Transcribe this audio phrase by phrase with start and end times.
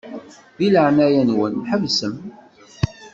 [0.57, 2.15] Di leɛnaya-nwen ḥebsem.